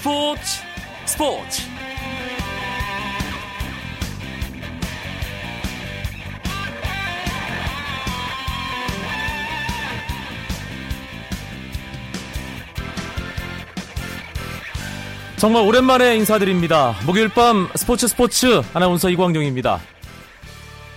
스포츠 0.00 0.62
스포츠 1.04 1.62
정말 15.36 15.62
오랜만에 15.66 16.16
인사드립니다. 16.16 16.94
목요일 17.06 17.28
밤 17.28 17.68
스포츠 17.74 18.08
스포츠 18.08 18.62
아나운서 18.72 19.10
이광용입니다. 19.10 19.80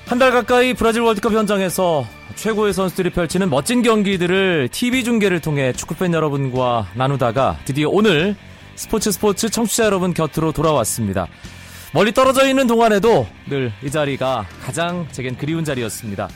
한 0.06 0.20
달 0.20 0.32
가까이 0.32 0.74
브라질 0.74 1.02
월드컵 1.02 1.34
현장에서 1.34 2.06
최고의 2.36 2.72
선수들이 2.74 3.10
펼치는 3.10 3.50
멋진 3.50 3.82
경기들을 3.82 4.70
TV 4.72 5.04
중계를 5.04 5.42
통해 5.42 5.74
축구팬 5.74 6.14
여러분과 6.14 6.88
나누다가 6.94 7.58
드디어 7.66 7.90
오늘 7.90 8.36
스포츠 8.76 9.12
스포츠 9.12 9.50
청취자 9.50 9.86
여러분 9.86 10.14
곁으로 10.14 10.52
돌아왔습니다. 10.52 11.28
멀리 11.94 12.12
떨어져 12.12 12.48
있는 12.48 12.66
동안에도 12.68 13.28
늘 13.48 13.72
이 13.84 13.92
자리가 13.92 14.46
가장 14.64 15.08
제겐 15.12 15.38
그리운 15.38 15.64
자리였습니다. 15.64 16.28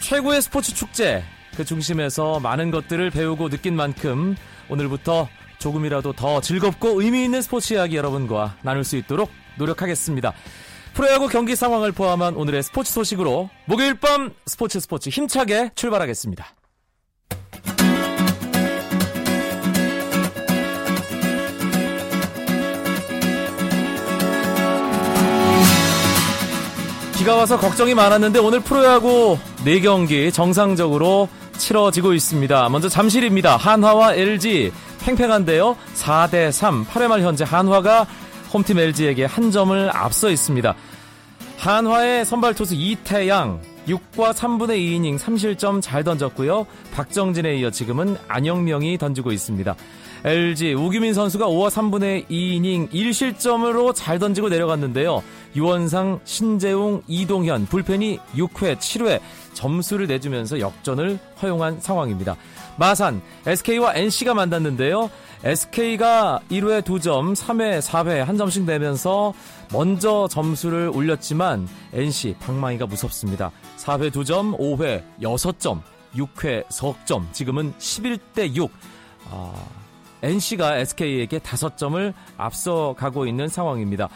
최고의 0.00 0.42
스포츠 0.42 0.74
축제 0.74 1.22
그 1.56 1.64
중심에서 1.64 2.40
많은 2.40 2.70
것들을 2.70 3.10
배우고 3.10 3.48
느낀 3.48 3.76
만큼 3.76 4.36
오늘부터 4.68 5.28
조금이라도 5.58 6.12
더 6.14 6.40
즐겁고 6.40 7.00
의미 7.00 7.24
있는 7.24 7.40
스포츠 7.40 7.74
이야기 7.74 7.96
여러분과 7.96 8.56
나눌 8.62 8.82
수 8.84 8.96
있도록 8.96 9.30
노력하겠습니다. 9.56 10.32
프로야구 10.94 11.28
경기 11.28 11.56
상황을 11.56 11.92
포함한 11.92 12.34
오늘의 12.34 12.64
스포츠 12.64 12.92
소식으로 12.92 13.48
목요일 13.66 13.94
밤 13.94 14.32
스포츠 14.46 14.80
스포츠 14.80 15.08
힘차게 15.08 15.70
출발하겠습니다. 15.74 16.44
비가 27.16 27.36
와서 27.36 27.58
걱정이 27.58 27.94
많았는데 27.94 28.40
오늘 28.40 28.58
프로야구 28.60 29.38
4경기 29.64 30.32
정상적으로 30.32 31.28
치러지고 31.56 32.12
있습니다. 32.12 32.68
먼저 32.70 32.88
잠실입니다. 32.88 33.56
한화와 33.56 34.14
LG 34.14 34.72
팽팽한데요. 35.04 35.76
4대 35.94 36.50
3 36.50 36.84
8회 36.86 37.06
말 37.06 37.22
현재 37.22 37.44
한화가 37.44 38.06
홈팀 38.52 38.78
LG에게 38.78 39.26
한 39.26 39.52
점을 39.52 39.90
앞서 39.94 40.28
있습니다. 40.28 40.74
한화의 41.58 42.24
선발 42.24 42.54
투수 42.54 42.74
이태양 42.74 43.60
6과 43.86 44.32
3분의 44.32 44.76
2이닝 44.78 45.18
3실점 45.18 45.80
잘 45.80 46.02
던졌고요. 46.02 46.66
박정진에 46.92 47.56
이어 47.56 47.70
지금은 47.70 48.16
안영명이 48.26 48.98
던지고 48.98 49.30
있습니다. 49.30 49.74
LG 50.24 50.72
우규민 50.72 51.12
선수가 51.12 51.46
5와 51.46 51.68
3분의 51.68 52.26
2이닝 52.28 52.90
1실점으로 52.90 53.94
잘 53.94 54.18
던지고 54.18 54.48
내려갔는데요. 54.48 55.22
유원상, 55.56 56.20
신재웅, 56.24 57.02
이동현 57.06 57.66
불펜이 57.66 58.18
6회, 58.34 58.76
7회 58.76 59.20
점수를 59.52 60.06
내주면서 60.06 60.60
역전을 60.60 61.18
허용한 61.40 61.80
상황입니다. 61.80 62.36
마산, 62.76 63.22
SK와 63.46 63.94
NC가 63.94 64.34
만났는데요. 64.34 65.10
SK가 65.44 66.40
1회 66.50 66.82
2점, 66.82 67.34
3회 67.34 67.80
4회 67.80 68.24
한 68.24 68.36
점씩 68.36 68.64
내면서 68.64 69.32
먼저 69.72 70.26
점수를 70.28 70.90
올렸지만 70.92 71.68
NC 71.92 72.36
방망이가 72.40 72.86
무섭습니다. 72.86 73.52
4회 73.76 74.10
2점, 74.10 74.58
5회 74.58 75.04
6점, 75.20 75.82
6회 76.16 76.64
석점, 76.70 77.28
지금은 77.32 77.74
11대 77.78 78.54
6. 78.54 78.70
아, 79.30 79.52
NC가 80.22 80.78
SK에게 80.78 81.38
5점을 81.38 82.14
앞서가고 82.38 83.26
있는 83.26 83.48
상황입니다. 83.48 84.08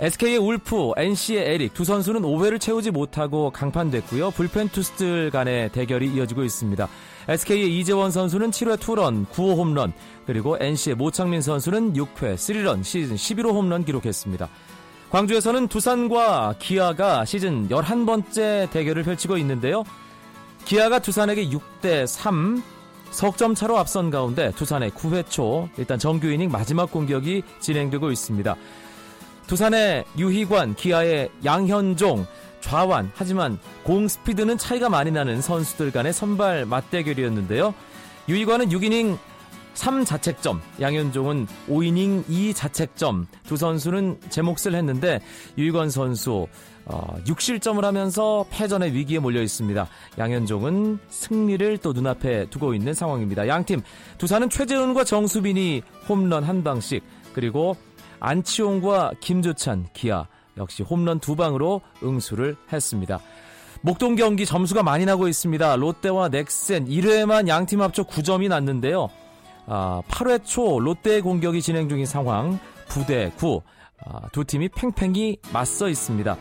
SK의 0.00 0.38
울프, 0.38 0.92
NC의 0.96 1.46
에릭 1.46 1.74
두 1.74 1.84
선수는 1.84 2.22
5회를 2.22 2.58
채우지 2.58 2.90
못하고 2.90 3.50
강판됐고요. 3.50 4.30
불펜 4.30 4.70
투수들 4.70 5.30
간의 5.30 5.70
대결이 5.72 6.08
이어지고 6.14 6.42
있습니다. 6.42 6.88
SK의 7.28 7.78
이재원 7.78 8.10
선수는 8.10 8.50
7회 8.50 8.80
투런, 8.80 9.26
9호 9.26 9.58
홈런, 9.58 9.92
그리고 10.26 10.56
NC의 10.58 10.96
모창민 10.96 11.42
선수는 11.42 11.92
6회 11.92 12.34
3런 12.34 12.82
시즌 12.82 13.14
11호 13.14 13.52
홈런 13.52 13.84
기록했습니다. 13.84 14.48
광주에서는 15.10 15.68
두산과 15.68 16.54
기아가 16.58 17.26
시즌 17.26 17.68
11번째 17.68 18.70
대결을 18.70 19.02
펼치고 19.02 19.36
있는데요. 19.36 19.84
기아가 20.64 20.98
두산에게 20.98 21.50
6대 21.50 22.06
3 22.06 22.62
석점 23.10 23.54
차로 23.54 23.76
앞선 23.76 24.08
가운데 24.08 24.50
두산의 24.52 24.92
9회 24.92 25.28
초 25.28 25.68
일단 25.76 25.98
정규 25.98 26.28
이닝 26.28 26.50
마지막 26.50 26.90
공격이 26.90 27.42
진행되고 27.58 28.10
있습니다. 28.10 28.56
두산의 29.50 30.04
유희관, 30.16 30.76
기아의 30.76 31.28
양현종, 31.44 32.24
좌완 32.60 33.10
하지만 33.16 33.58
공 33.82 34.06
스피드는 34.06 34.56
차이가 34.58 34.88
많이 34.88 35.10
나는 35.10 35.42
선수들 35.42 35.90
간의 35.90 36.12
선발 36.12 36.66
맞대결이었는데요. 36.66 37.74
유희관은 38.28 38.68
6이닝 38.68 39.18
3자책점, 39.74 40.60
양현종은 40.80 41.48
5이닝 41.68 42.26
2자책점. 42.26 43.26
두 43.42 43.56
선수는 43.56 44.20
제 44.28 44.40
몫을 44.40 44.76
했는데 44.76 45.20
유희관 45.58 45.90
선수 45.90 46.46
어, 46.84 47.16
6실점을 47.24 47.80
하면서 47.82 48.46
패전의 48.50 48.94
위기에 48.94 49.18
몰려 49.18 49.42
있습니다. 49.42 49.88
양현종은 50.16 51.00
승리를 51.08 51.78
또 51.78 51.92
눈앞에 51.92 52.46
두고 52.50 52.72
있는 52.74 52.94
상황입니다. 52.94 53.48
양팀 53.48 53.82
두산은 54.18 54.48
최재훈과 54.48 55.02
정수빈이 55.02 55.82
홈런 56.08 56.44
한 56.44 56.62
방씩 56.62 57.02
그리고 57.32 57.76
안치홍과 58.20 59.12
김주찬, 59.20 59.88
기아 59.92 60.26
역시 60.56 60.82
홈런 60.82 61.20
두 61.20 61.36
방으로 61.36 61.80
응수를 62.02 62.56
했습니다. 62.72 63.18
목동 63.82 64.14
경기 64.14 64.44
점수가 64.44 64.82
많이 64.82 65.06
나고 65.06 65.26
있습니다. 65.26 65.76
롯데와 65.76 66.28
넥센 66.28 66.86
1회만 66.86 67.48
양팀 67.48 67.80
합쳐 67.80 68.04
9점이 68.04 68.48
났는데요. 68.48 69.08
아, 69.66 70.02
8회 70.08 70.44
초 70.44 70.80
롯데의 70.80 71.22
공격이 71.22 71.62
진행 71.62 71.88
중인 71.88 72.04
상황 72.04 72.58
9대 72.88 73.34
9. 73.36 73.62
아, 74.04 74.28
두 74.32 74.44
팀이 74.44 74.68
팽팽히 74.68 75.38
맞서 75.52 75.88
있습니다. 75.88 76.36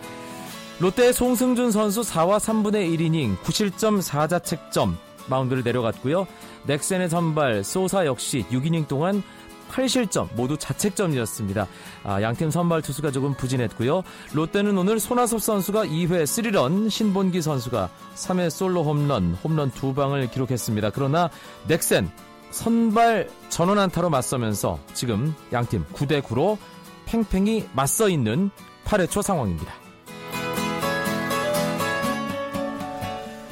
롯데의 0.79 1.13
송승준 1.13 1.71
선수 1.71 2.01
4와 2.01 2.39
3분의 2.39 2.97
1이닝 2.97 3.37
9실점 3.37 4.01
4자책점 4.01 4.95
마운드를 5.29 5.63
내려갔고요. 5.63 6.25
넥센의 6.65 7.09
선발 7.09 7.63
소사 7.63 8.05
역시 8.05 8.45
6이닝 8.49 8.87
동안 8.87 9.21
8실점 9.69 10.27
모두 10.35 10.57
자책점이었습니다. 10.57 11.67
아, 12.03 12.21
양팀 12.21 12.51
선발 12.51 12.81
투수가 12.81 13.11
조금 13.11 13.33
부진했고요. 13.35 14.03
롯데는 14.33 14.77
오늘 14.77 14.99
손아섭 14.99 15.41
선수가 15.41 15.85
2회 15.85 16.23
3런, 16.23 16.89
신본기 16.89 17.41
선수가 17.41 17.89
3회 18.15 18.49
솔로 18.49 18.83
홈런, 18.83 19.37
홈런 19.43 19.71
두 19.71 19.93
방을 19.93 20.29
기록했습니다. 20.31 20.91
그러나 20.91 21.29
넥센 21.67 22.09
선발 22.51 23.29
전원 23.49 23.79
안타로 23.79 24.09
맞서면서 24.09 24.79
지금 24.93 25.35
양팀 25.53 25.85
9대 25.93 26.21
9로 26.21 26.57
팽팽히 27.05 27.67
맞서 27.73 28.09
있는 28.09 28.49
8회 28.85 29.09
초 29.09 29.21
상황입니다. 29.21 29.73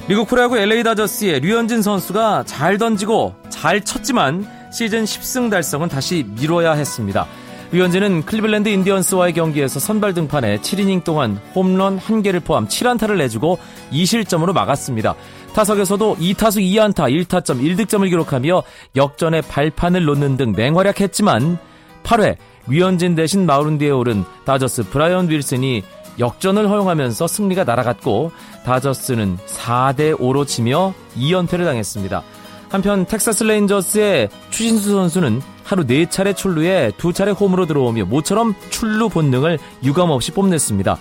미국 0.08 0.26
프로야구 0.26 0.56
LA 0.56 0.84
다저스의 0.84 1.40
류현진 1.40 1.82
선수가 1.82 2.44
잘 2.44 2.78
던지고 2.78 3.34
잘 3.50 3.84
쳤지만 3.84 4.57
시즌 4.78 5.02
10승 5.02 5.50
달성은 5.50 5.88
다시 5.88 6.24
미뤄야 6.38 6.74
했습니다. 6.74 7.26
류현진은 7.72 8.24
클리블랜드 8.24 8.68
인디언스와의 8.68 9.32
경기에서 9.32 9.80
선발 9.80 10.14
등판에 10.14 10.58
7이닝 10.58 11.02
동안 11.02 11.40
홈런 11.52 11.98
1개를 11.98 12.44
포함 12.44 12.68
7안타를 12.68 13.16
내주고 13.16 13.58
2실점으로 13.90 14.52
막았습니다. 14.52 15.16
타석에서도 15.52 16.18
2타수 16.18 16.62
2안타 16.62 17.10
1타점 17.26 17.60
1득점을 17.60 18.08
기록하며 18.08 18.62
역전의 18.94 19.42
발판을 19.42 20.04
놓는 20.04 20.36
등 20.36 20.52
맹활약했지만 20.52 21.58
8회 22.04 22.36
류현진 22.68 23.16
대신 23.16 23.46
마운드에 23.46 23.90
오른 23.90 24.24
다저스 24.44 24.90
브라이언 24.90 25.28
윌슨이 25.28 25.82
역전을 26.20 26.70
허용하면서 26.70 27.26
승리가 27.26 27.64
날아갔고 27.64 28.30
다저스는 28.64 29.38
4대 29.38 30.16
5로 30.16 30.46
지며 30.46 30.94
2연패를 31.16 31.64
당했습니다. 31.64 32.22
한편 32.68 33.06
텍사스 33.06 33.44
레인저스의 33.44 34.28
추신수 34.50 34.90
선수는 34.90 35.40
하루 35.64 35.84
4차례 35.84 36.34
출루에 36.34 36.92
2차례 36.98 37.38
홈으로 37.38 37.66
들어오며 37.66 38.06
모처럼 38.06 38.54
출루 38.70 39.08
본능을 39.08 39.58
유감없이 39.82 40.32
뽐냈습니다. 40.32 40.98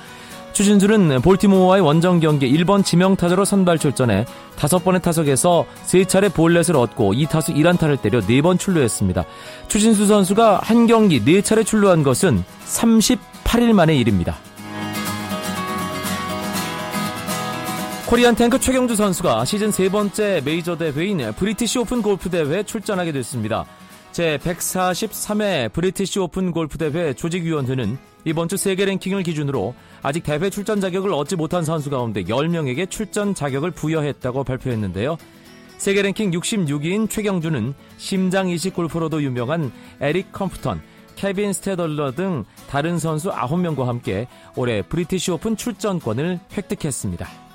추신수는 0.54 1.22
볼티모어와의 1.22 1.84
원정 1.84 2.20
경기 2.20 2.52
1번 2.52 2.84
지명타자로 2.84 3.46
선발 3.46 3.78
출전해 3.78 4.26
5번의 4.56 5.04
타석에서 5.04 5.66
3차례 5.86 6.34
볼넷을 6.34 6.76
얻고 6.76 7.14
2타수 7.14 7.56
1안타를 7.56 8.02
때려 8.02 8.22
4번 8.22 8.58
출루했습니다. 8.58 9.24
추신수 9.68 10.08
선수가 10.08 10.62
한 10.64 10.88
경기 10.88 11.24
4차례 11.24 11.64
출루한 11.66 12.02
것은 12.02 12.44
38일 12.66 13.74
만의 13.74 14.00
일입니다. 14.00 14.38
코리안 18.08 18.36
탱크 18.36 18.58
최경주 18.58 18.96
선수가 18.96 19.44
시즌 19.44 19.70
세 19.70 19.90
번째 19.90 20.42
메이저 20.46 20.78
대회인 20.78 21.34
브리티시 21.34 21.80
오픈 21.80 22.02
골프 22.02 22.30
대회에 22.30 22.64
출전하게 22.64 23.12
됐습니다. 23.12 23.66
제143회 24.14 25.74
브리티시 25.74 26.20
오픈 26.20 26.54
골프 26.54 26.78
대회 26.78 27.14
조직위원회는 27.14 27.98
이번 28.24 28.48
주 28.48 28.56
세계 28.56 28.86
랭킹을 28.86 29.24
기준으로 29.24 29.76
아직 30.04 30.24
대회 30.24 30.50
출전 30.50 30.80
자격을 30.80 31.12
얻지 31.12 31.36
못한 31.36 31.66
선수 31.66 31.90
가운데 31.90 32.24
10명에게 32.24 32.90
출전 32.90 33.36
자격을 33.36 33.72
부여했다고 33.72 34.46
발표했는데요. 34.46 35.18
세계 35.78 36.02
랭킹 36.02 36.32
66위인 36.32 37.10
최경주는 37.10 37.74
심장 37.98 38.48
이식 38.48 38.74
골프로도 38.74 39.22
유명한 39.22 39.70
에릭 40.00 40.32
컴프턴, 40.32 40.82
케빈 41.18 41.52
스태들러 41.52 42.14
등 42.14 42.46
다른 42.70 43.00
선수 43.00 43.32
9명과 43.32 43.84
함께 43.84 44.28
올해 44.56 44.82
브리티시 44.82 45.32
오픈 45.32 45.58
출전권을 45.58 46.40
획득했습니다. 46.56 47.47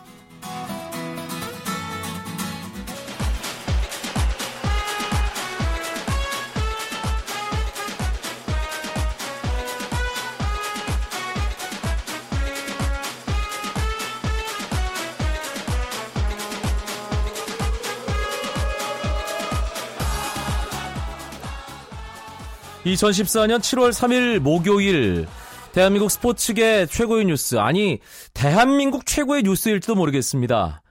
2014년 22.85 23.59
7월 23.59 23.91
3일 23.91 24.41
목요일 24.41 25.27
대한민국 25.73 26.11
스포츠계 26.11 26.87
최고의 26.87 27.27
뉴스 27.27 27.57
아니 27.57 28.01
대한민국 28.35 29.07
최고의 29.07 29.45
뉴스일지도 29.45 29.95
모르겠습니다. 29.95 30.83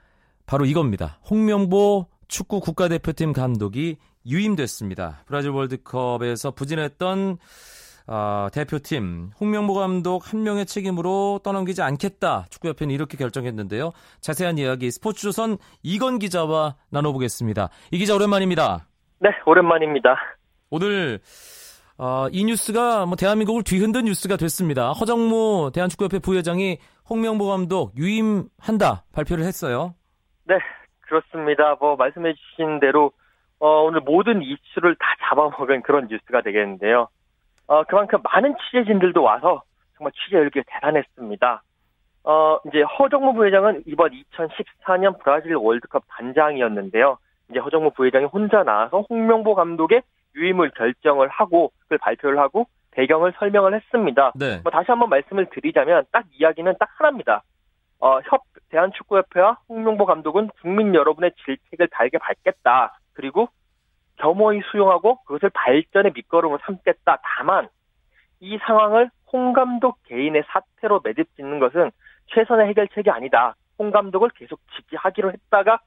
바로 0.46 0.66
이겁니다. 0.66 1.20
홍명보 1.30 2.08
축구 2.28 2.62
국가대표팀 2.62 3.34
감독이 3.34 3.98
유임됐습니다. 4.26 5.24
브라질 5.26 5.52
월드컵에서 5.52 6.52
부진했던 6.52 7.38
어, 8.08 8.48
대표팀 8.52 9.32
홍명보 9.40 9.74
감독 9.74 10.32
한 10.32 10.44
명의 10.44 10.66
책임으로 10.66 11.42
떠넘기지 11.44 11.82
않겠다. 11.82 12.46
축구협회는 12.50 12.94
이렇게 12.94 13.18
결정했는데요. 13.18 13.92
자세한 14.22 14.58
이야기 14.58 14.90
스포츠조선 14.92 15.58
이건 15.84 16.20
기자와 16.20 16.76
나눠보겠습니다. 16.90 17.70
이 17.92 17.98
기자 17.98 18.16
오랜만입니다. 18.16 18.88
네, 19.20 19.30
오랜만입니다. 19.46 20.16
오늘 20.70 21.20
어, 22.03 22.27
이 22.31 22.44
뉴스가 22.44 23.06
뭐 23.06 23.15
대한민국을 23.15 23.62
뒤흔든 23.62 24.06
뉴스가 24.06 24.36
됐습니다. 24.36 24.89
허정무 24.89 25.69
대한축구협회 25.71 26.18
부회장이 26.18 26.80
홍명보 27.07 27.45
감독 27.45 27.95
유임한다 27.95 29.03
발표를 29.13 29.44
했어요. 29.44 29.94
네, 30.45 30.57
그렇습니다. 31.01 31.75
뭐 31.80 31.95
말씀해 31.98 32.33
주신 32.33 32.80
대로 32.80 33.12
어, 33.59 33.83
오늘 33.83 34.00
모든 34.00 34.42
이슈를 34.42 34.95
다 34.95 35.06
잡아먹은 35.30 35.83
그런 35.83 36.07
뉴스가 36.07 36.42
되겠는데요. 36.42 37.07
어, 37.68 37.83
그만큼 37.83 38.19
많은 38.24 38.56
취재진들도 38.57 39.21
와서 39.21 39.62
정말 39.95 40.12
취재 40.13 40.38
열기가 40.38 40.65
대단했습니다. 40.74 41.62
어, 42.24 42.57
이제 42.65 42.81
허정무 42.81 43.36
부회장은 43.36 43.83
이번 43.86 44.09
2014년 44.09 45.19
브라질 45.19 45.54
월드컵 45.54 46.04
단장이었는데요. 46.07 47.19
이제 47.51 47.59
허정무 47.59 47.92
부회장이 47.92 48.25
혼자 48.25 48.63
나와서 48.63 49.06
홍명보 49.07 49.54
감독의 49.54 50.01
유임을 50.36 50.72
결정을 50.72 51.28
하고 51.30 51.72
그걸 51.80 51.98
발표를 51.98 52.39
하고 52.39 52.68
배경을 52.92 53.33
설명을 53.38 53.74
했습니다. 53.74 54.33
네. 54.36 54.60
뭐 54.63 54.72
다시 54.72 54.88
한번 54.92 55.10
말씀을 55.10 55.48
드리자면 55.48 56.06
딱 56.12 56.25
이야기는 56.31 56.75
딱 56.80 56.89
하나입니다. 56.98 57.44
어, 58.00 58.19
협 58.25 58.44
대한축구협회와 58.69 59.60
홍명보 59.69 60.06
감독은 60.06 60.50
국민 60.62 60.94
여러분의 60.95 61.31
질책을 61.45 61.89
달게 61.89 62.18
받겠다. 62.18 62.98
그리고 63.13 63.48
겸허히 64.18 64.62
수용하고 64.72 65.24
그것을 65.24 65.50
발전의 65.54 66.13
밑거름을 66.16 66.60
삼겠다. 66.66 67.19
다만 67.24 67.69
이 68.39 68.57
상황을 68.66 69.10
홍 69.31 69.54
감독 69.54 70.01
개인의 70.04 70.44
사태로 70.48 71.01
매듭짓는 71.04 71.60
것은 71.60 71.92
최선의 72.28 72.68
해결책이 72.69 73.10
아니다. 73.10 73.56
홍 73.78 73.92
감독을 73.92 74.30
계속 74.36 74.60
지지하기로 74.75 75.31
했다가 75.31 75.80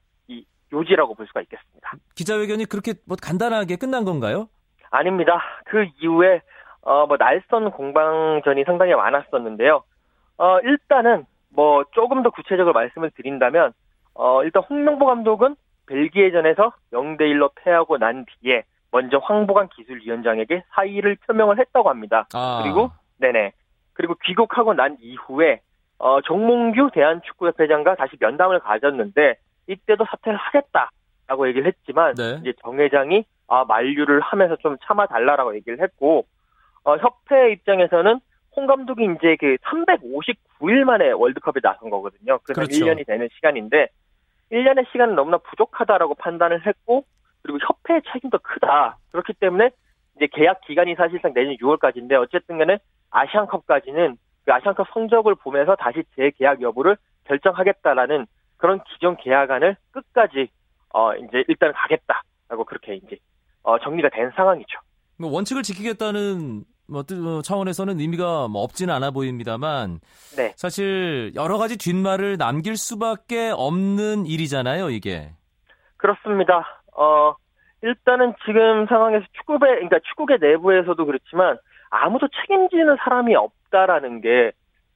요지라고 0.73 1.15
볼 1.15 1.27
수가 1.27 1.41
있겠습니다. 1.41 1.91
기자회견이 2.15 2.65
그렇게 2.65 2.93
뭐 3.05 3.17
간단하게 3.21 3.75
끝난 3.77 4.03
건가요? 4.03 4.49
아닙니다. 4.91 5.41
그 5.65 5.85
이후에 6.01 6.41
어, 6.81 7.05
뭐 7.07 7.17
날선 7.17 7.71
공방전이 7.71 8.63
상당히 8.65 8.93
많았었는데요. 8.93 9.83
어, 10.37 10.59
일단은 10.59 11.25
뭐 11.49 11.83
조금 11.91 12.23
더 12.23 12.29
구체적으로 12.29 12.73
말씀을 12.73 13.11
드린다면 13.11 13.73
어, 14.13 14.43
일단 14.43 14.63
홍명보 14.63 15.05
감독은 15.05 15.55
벨기에전에서 15.87 16.73
0대 16.93 17.21
1로 17.21 17.51
패하고 17.55 17.97
난 17.97 18.25
뒤에 18.41 18.63
먼저 18.91 19.17
황보관 19.17 19.69
기술위원장에게 19.69 20.63
사의를 20.69 21.17
표명을 21.27 21.59
했다고 21.59 21.89
합니다. 21.89 22.27
아. 22.33 22.61
그리고 22.63 22.91
네네. 23.19 23.53
그리고 23.93 24.15
귀국하고 24.23 24.73
난 24.73 24.97
이후에 24.99 25.61
어, 25.97 26.21
정몽규 26.21 26.91
대한축구협회장과 26.93 27.95
다시 27.95 28.15
면담을 28.19 28.59
가졌는데 28.59 29.37
이때도 29.67 30.05
사퇴를 30.05 30.37
하겠다라고 30.37 31.47
얘기를 31.47 31.67
했지만 31.67 32.15
네. 32.15 32.37
이제 32.41 32.53
정 32.61 32.79
회장이 32.79 33.25
아 33.47 33.65
만류를 33.65 34.21
하면서 34.21 34.55
좀 34.57 34.77
참아달라라고 34.83 35.55
얘기를 35.55 35.79
했고 35.81 36.25
어, 36.83 36.97
협회 36.97 37.51
입장에서는 37.51 38.19
홍 38.55 38.67
감독이 38.67 39.03
이제 39.03 39.35
그 39.39 39.57
359일 39.63 40.83
만에 40.85 41.11
월드컵에 41.11 41.59
나선 41.61 41.89
거거든요. 41.89 42.39
그래서 42.43 42.61
그렇죠. 42.61 42.85
1년이 42.85 43.05
되는 43.05 43.27
시간인데 43.35 43.89
1년의 44.51 44.89
시간은 44.91 45.15
너무나 45.15 45.37
부족하다라고 45.37 46.15
판단을 46.15 46.65
했고 46.65 47.05
그리고 47.41 47.59
협회의 47.61 48.01
책임도 48.11 48.39
크다. 48.39 48.97
그렇기 49.11 49.33
때문에 49.33 49.71
이제 50.15 50.27
계약 50.31 50.61
기간이 50.61 50.95
사실상 50.95 51.33
내년 51.33 51.55
6월까지인데 51.57 52.13
어쨌든 52.13 52.57
간에 52.57 52.77
아시안컵까지는 53.11 54.17
그 54.45 54.53
아시안컵 54.53 54.87
성적을 54.93 55.35
보면서 55.35 55.75
다시 55.75 56.03
재계약 56.15 56.61
여부를 56.61 56.97
결정하겠다라는 57.25 58.25
그런 58.57 58.81
기존 58.93 59.17
계약안을 59.17 59.75
끝까지 59.91 60.49
어 60.93 61.13
이제 61.15 61.43
일단 61.47 61.73
가겠다라고 61.73 62.65
그렇게 62.65 62.95
이제 62.95 63.17
어 63.63 63.79
정리가 63.79 64.09
된 64.09 64.31
상황이죠. 64.35 64.79
뭐 65.17 65.31
원칙을 65.31 65.63
지키겠다는 65.63 66.63
뭐 66.87 67.03
차원에서는 67.41 67.99
의미가 67.99 68.47
뭐 68.47 68.61
없지는 68.61 68.93
않아 68.93 69.11
보입니다만 69.11 69.99
네. 70.37 70.53
사실 70.55 71.31
여러 71.35 71.57
가지 71.57 71.77
뒷말을 71.77 72.37
남길 72.37 72.77
수밖에 72.77 73.51
없는 73.55 74.25
일이잖아요, 74.25 74.89
이게. 74.89 75.31
그렇습니다. 75.97 76.83
어 76.95 77.35
일단은 77.81 78.33
지금 78.45 78.85
상황에서 78.87 79.25
축구배 79.33 79.67
그러니까 79.67 79.99
축구계 80.09 80.37
내부에서도 80.39 81.05
그렇지만 81.05 81.57
아무도 81.89 82.27
책임지는 82.27 82.97
사람이 83.03 83.35
없다라는 83.35 84.21
게 84.21 84.51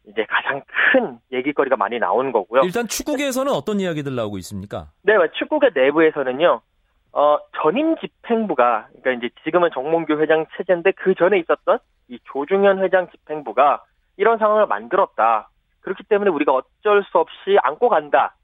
이제 0.10 0.26
가장 0.28 0.62
큰 0.92 1.20
얘기거리가 1.32 1.76
많이 1.76 2.00
나오는 2.00 2.32
거고요. 2.32 2.62
일단 2.64 2.88
축구계에서는 2.88 3.52
어떤 3.52 3.80
이야기들 3.80 4.16
나오고 4.16 4.38
있습니까? 4.40 4.88
네, 5.04 5.14
축구계 5.38 5.70
내부에서는요. 5.74 6.62
어, 7.12 7.38
전임 7.62 7.96
집행부가 7.98 8.88
그러니까 9.02 9.12
이제 9.12 9.34
지금은 9.44 9.70
정몽규 9.74 10.20
회장 10.22 10.46
체제인데 10.58 10.92
그 10.92 11.16
전에 11.16 11.40
있었던 11.40 11.80
이 12.10 12.20
조중현 12.32 12.84
회장 12.84 13.10
집행부가 13.10 13.84
이런 14.18 14.38
상황을 14.38 14.68
만들었다. 14.68 15.50
그렇기 15.82 16.04
때문에 16.04 16.30
우리가 16.30 16.54
어쩔 16.54 17.04
수 17.12 17.18
없이 17.18 17.58
안고 17.64 17.90
간다. 17.90 18.36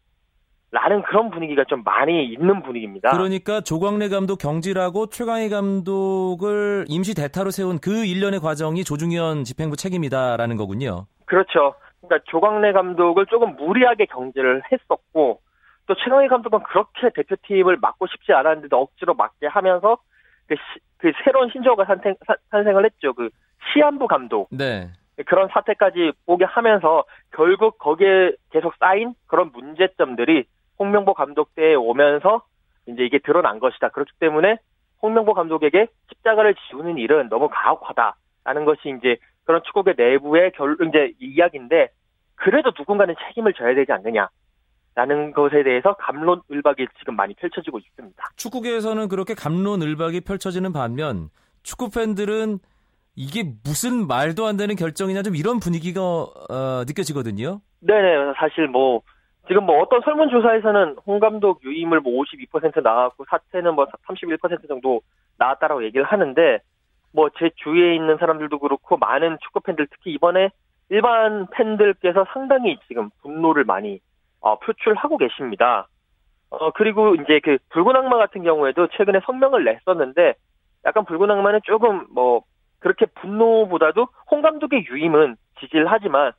라는 0.72 1.03
그런 1.03 1.29
분위기가 1.29 1.63
좀 1.69 1.84
많이 1.84 2.25
있는 2.25 2.62
분위기입니다. 2.62 3.12
그러니까 3.12 3.62
조광래 3.62 4.10
감독 4.10 4.38
경질하고 4.38 5.07
최강희 5.07 5.48
감독을 5.50 6.86
임시 6.89 7.13
대타로 7.13 7.51
세운 7.51 7.79
그 7.79 8.03
일련의 8.03 8.41
과정이 8.41 8.84
조중현 8.84 9.45
집행부 9.45 9.77
책임이다라는 9.77 10.57
거군요. 10.57 11.05
그렇죠. 11.25 11.75
그러니까 12.01 12.24
조광래 12.29 12.72
감독을 12.72 13.25
조금 13.27 13.55
무리하게 13.55 14.05
경질을 14.05 14.62
했었고 14.72 15.41
또 15.88 15.96
최강희 15.96 16.27
감독은 16.27 16.63
그렇게 16.63 17.10
대표팀을 17.13 17.77
맡고 17.77 18.08
싶지 18.08 18.34
않았는데도 18.34 18.77
억지로 18.77 19.13
맡게 19.13 19.48
하면서 19.48 19.98
그, 20.48 20.55
시, 20.55 20.79
그 20.98 21.12
새로운 21.24 21.50
신조어가 21.51 21.86
탄생, 21.86 22.15
탄생을 22.50 22.86
했죠. 22.86 23.13
그 23.13 23.29
시한부 23.74 24.08
감독. 24.08 24.48
네. 24.51 24.89
그런 25.25 25.48
사태까지 25.50 26.12
보게 26.25 26.46
하면서 26.46 27.05
결국 27.32 27.77
거기에 27.77 28.34
계속 28.51 28.74
쌓인 28.79 29.13
그런 29.27 29.51
문제점들이 29.53 30.46
홍명보 30.77 31.13
감독 31.13 31.55
때에 31.55 31.74
오면서 31.75 32.44
이제 32.88 33.03
이게 33.03 33.20
드러난 33.20 33.60
것이다. 33.60 33.89
그렇기 33.89 34.12
때문에 34.20 34.58
홍명보 35.01 35.34
감독에게 35.34 35.88
십자가를 36.10 36.55
지우는 36.67 36.98
일은 36.98 37.29
너무 37.29 37.50
가혹하다라는 37.50 38.65
것이 38.65 38.94
이제 38.98 39.17
그런 39.45 39.61
축구계 39.63 39.93
내부의 39.97 40.51
결 40.55 40.75
이제 40.87 41.13
이야기인데 41.19 41.89
그래도 42.35 42.71
누군가는 42.77 43.15
책임을 43.27 43.53
져야 43.53 43.73
되지 43.73 43.91
않느냐. 43.91 44.27
라는 44.95 45.33
것에 45.33 45.61
대해서 45.63 45.93
감론을박이 45.95 46.87
지금 46.99 47.17
많이 47.17 47.33
펼쳐지고 47.33 47.79
있습니다. 47.79 48.23
축구계에서는 48.37 49.09
그렇게 49.09 49.33
감론을박이 49.33 50.21
펼쳐지는 50.21 50.71
반면 50.71 51.29
축구 51.63 51.89
팬들은 51.89 52.59
이게 53.17 53.43
무슨 53.65 54.07
말도 54.07 54.45
안 54.45 54.55
되는 54.55 54.75
결정이냐 54.75 55.21
좀 55.21 55.35
이런 55.35 55.59
분위기가 55.59 56.01
어, 56.01 56.83
느껴지거든요. 56.87 57.59
네네 57.81 58.33
사실 58.37 58.67
뭐 58.69 59.01
지금 59.47 59.65
뭐 59.65 59.81
어떤 59.81 60.01
설문조사에서는 60.01 60.97
홍 61.05 61.19
감독 61.19 61.63
유임을 61.63 61.99
뭐 61.99 62.23
52% 62.23 62.81
나왔고 62.81 63.25
사퇴는 63.29 63.75
뭐 63.75 63.85
31% 64.07 64.67
정도 64.67 65.01
나왔다라고 65.37 65.83
얘기를 65.83 66.05
하는데 66.05 66.59
뭐 67.15 67.29
제 67.39 67.50
주위에 67.55 67.95
있는 67.95 68.17
사람들도 68.17 68.60
그렇고 68.60 68.98
많은 68.98 69.38
축구 69.41 69.62
팬들 69.62 69.88
특히 69.89 70.12
이번에 70.12 70.50
일반 70.89 71.48
팬들께서 71.51 72.25
상당히 72.34 72.77
지금 72.88 73.10
분노를 73.22 73.63
많이 73.63 74.00
어, 74.41 74.60
표출하고 74.60 75.17
계십니다. 75.17 75.88
어 76.51 76.72
그리고 76.72 77.15
이제 77.15 77.39
그 77.39 77.57
붉은 77.69 77.95
악마 77.95 78.17
같은 78.17 78.43
경우에도 78.43 78.88
최근에 78.95 79.22
성명을 79.25 79.63
냈었는데 79.63 80.36
약간 80.86 81.03
붉은 81.05 81.31
악마는 81.31 81.62
조금 81.63 82.05
뭐 82.13 82.43
그렇게 82.79 83.07
분노보다도 83.07 84.07
홍 84.29 84.41
감독의 84.43 84.86
유임은 84.88 85.38
지지를 85.60 85.91
하지만 85.91 86.34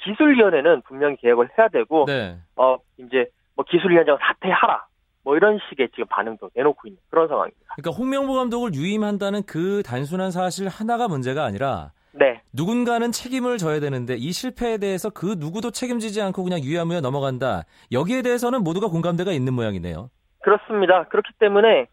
기술위원회는 0.00 0.82
분명히 0.82 1.16
개혁을 1.16 1.50
해야 1.56 1.68
되고 1.68 2.06
네. 2.06 2.36
어 2.56 2.78
이제 2.96 3.26
뭐 3.54 3.64
기술위원장 3.68 4.18
사퇴하라 4.20 4.84
뭐 5.24 5.36
이런 5.36 5.58
식의 5.68 5.90
지금 5.90 6.06
반응도 6.06 6.50
내놓고 6.54 6.88
있는 6.88 6.98
그런 7.10 7.28
상황입니다. 7.28 7.74
그러니까 7.76 7.90
홍명보 7.98 8.34
감독을 8.34 8.74
유임한다는 8.74 9.42
그 9.46 9.82
단순한 9.84 10.30
사실 10.30 10.68
하나가 10.68 11.08
문제가 11.08 11.44
아니라 11.44 11.92
네, 12.12 12.42
누군가는 12.52 13.10
책임을 13.10 13.58
져야 13.58 13.80
되는데 13.80 14.14
이 14.14 14.32
실패에 14.32 14.78
대해서 14.78 15.08
그 15.10 15.36
누구도 15.38 15.70
책임지지 15.70 16.20
않고 16.20 16.42
그냥 16.44 16.60
유야무야 16.60 17.00
넘어간다. 17.00 17.62
여기에 17.90 18.22
대해서는 18.22 18.62
모두가 18.62 18.88
공감대가 18.88 19.32
있는 19.32 19.54
모양이네요. 19.54 20.10
그렇습니다. 20.42 21.04
그렇기 21.04 21.32
때문에 21.38 21.86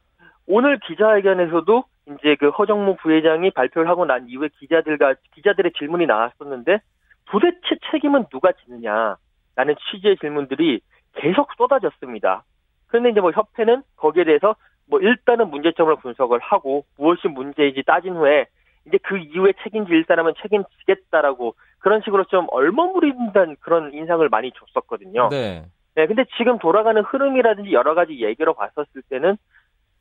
오늘 0.48 0.80
기자회견에서도 0.80 1.84
이제 2.08 2.36
그 2.40 2.50
허정무 2.50 2.98
부회장이 2.98 3.52
발표를 3.52 3.88
하고 3.88 4.06
난 4.06 4.28
이후에 4.28 4.50
기자들과 4.60 5.16
기자들의 5.36 5.74
질문이 5.78 6.08
나왔었는데 6.08 6.80
도대체 7.26 7.78
책임은 7.92 8.26
누가 8.32 8.52
지느냐라는 8.52 9.76
취지의 9.92 10.18
질문들이 10.18 10.82
계속 11.14 11.50
쏟아졌습니다. 11.56 12.44
그런데 12.90 13.10
이제 13.10 13.22
뭐 13.22 13.32
협회는 13.32 13.84
거기에 13.96 14.26
대해서 14.26 14.56
뭐 14.88 15.00
일단은 15.00 15.50
문제점을 15.50 15.96
분석을 15.96 16.40
하고 16.40 16.86
무엇이 16.98 17.28
문제인지 17.28 17.84
따진 17.84 18.16
후에 18.16 18.48
이제 18.88 18.98
그 19.04 19.18
이후에 19.18 19.54
책임질 19.64 20.06
사람은 20.08 20.34
책임지겠다라고 20.42 21.56
그런 21.80 22.02
식으로 22.02 22.26
좀 22.26 22.48
얼머무린다는 22.50 23.58
그런 23.62 23.94
인상을 23.94 24.28
많이 24.30 24.52
줬었거든요. 24.52 25.30
네. 25.30 25.64
네, 25.96 26.08
근데 26.08 26.26
지금 26.38 26.60
돌아가는 26.60 27.02
흐름이라든지 27.02 27.72
여러 27.72 27.94
가지 27.94 28.24
얘기로 28.24 28.54
봤었을 28.54 29.02
때는 29.10 29.38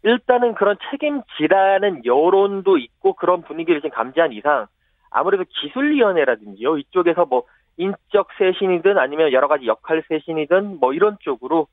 일단은 0.05 0.55
그런 0.55 0.77
책임지라는 0.91 2.05
여론도 2.05 2.79
있고 2.79 3.15
그런 3.15 3.43
분위기를 3.43 3.81
지금 3.81 3.91
감지한 3.91 4.33
이상 4.33 4.67
아무래도 5.11 5.45
기술위원회라든지요 5.49 6.79
이쪽에서 6.79 7.25
뭐 7.27 7.45
인적 7.79 8.29
쇄신이든 8.39 8.99
아니면 8.99 9.33
여러 9.33 9.49
가지 9.49 9.67
역할 9.67 10.03
쇄신이든 10.09 10.79
뭐 10.81 10.93
이런 10.93 11.17
쪽으로 11.21 11.67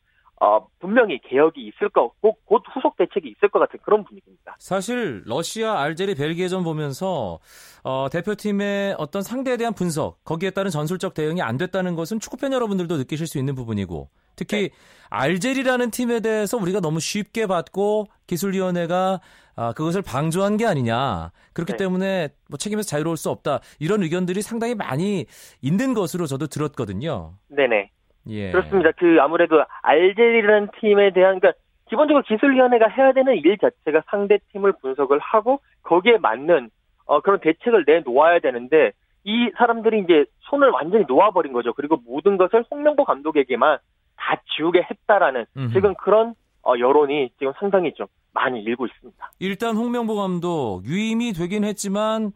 어 0.46 0.68
분명히 0.80 1.20
개혁이 1.28 1.60
있을 1.60 1.90
거고 1.90 2.38
곧 2.46 2.62
후속 2.72 2.96
대책이 2.98 3.28
있을 3.30 3.50
것 3.50 3.58
같은 3.58 3.80
그런 3.82 4.04
분위기입니다. 4.04 4.56
사실 4.60 5.24
러시아, 5.26 5.80
알제리, 5.82 6.14
벨기에전 6.14 6.64
보면서 6.64 7.40
어, 7.84 8.08
대표팀의 8.12 8.96
어떤 9.00 9.24
상대에 9.24 9.58
대한 9.58 9.74
분석, 9.74 10.24
거기에 10.24 10.52
따른 10.52 10.70
전술적 10.70 11.16
대응이 11.16 11.42
안 11.42 11.58
됐다는 11.58 11.96
것은 11.96 12.20
축구팬 12.20 12.54
여러분들도 12.54 12.98
느끼실 12.98 13.26
수 13.26 13.40
있는 13.40 13.56
부분이고 13.56 14.10
특히 14.36 14.70
알제리라는 15.10 15.90
팀에 15.90 16.20
대해서 16.20 16.58
우리가 16.58 16.80
너무 16.80 17.00
쉽게 17.00 17.48
받고 17.48 18.06
기술위원회가 18.28 19.22
아, 19.56 19.72
그것을 19.72 20.04
방조한 20.04 20.58
게 20.58 20.66
아니냐. 20.66 21.32
그렇기 21.54 21.72
네. 21.72 21.78
때문에 21.78 22.30
뭐 22.50 22.58
책임에서 22.58 22.88
자유로울 22.88 23.18
수 23.18 23.30
없다. 23.30 23.62
이런 23.80 24.04
의견들이 24.04 24.42
상당히 24.42 24.76
많이 24.76 25.26
있는 25.62 25.94
것으로 25.94 26.28
저도 26.28 26.48
들었거든요. 26.48 27.34
네네. 27.48 27.90
예. 28.28 28.52
그렇습니다. 28.52 28.92
그 28.98 29.18
아무래도 29.22 29.64
알제리라는 29.82 30.70
팀에 30.80 31.12
대한 31.12 31.40
그러니까 31.40 31.54
기본적으로 31.90 32.24
기술위원회가 32.24 32.88
해야 32.88 33.12
되는 33.14 33.36
일 33.36 33.58
자체가 33.58 34.04
상대 34.10 34.40
팀을 34.52 34.74
분석을 34.82 35.20
하고 35.20 35.60
거기에 35.84 36.18
맞는 36.18 36.70
어, 37.06 37.22
그런 37.22 37.40
대책을 37.40 37.84
내놓아야 37.86 38.40
되는데 38.40 38.92
이 39.24 39.52
사람들이 39.58 40.02
이제 40.02 40.26
손을 40.42 40.70
완전히 40.70 41.06
놓아버린 41.08 41.54
거죠. 41.54 41.74
그리고 41.74 41.98
모든 42.06 42.38
것을 42.38 42.64
홍명보 42.70 43.06
감독에게만 43.06 43.78
다 44.18 44.42
지우게 44.56 44.88
했다라는 44.90 45.46
음흠. 45.58 45.74
지금 45.74 45.94
그런 45.96 46.34
어, 46.64 46.74
여론이 46.80 47.30
지금 47.38 47.54
상당히 47.60 47.94
좀 47.94 48.08
많이 48.34 48.62
일고 48.62 48.88
있습니다. 48.88 49.32
일단 49.40 49.76
홍명보 49.76 50.16
감독 50.16 50.84
유임이 50.86 51.34
되긴 51.34 51.64
했지만 51.64 52.32